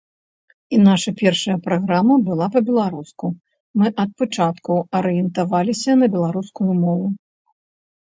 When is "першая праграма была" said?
1.19-2.47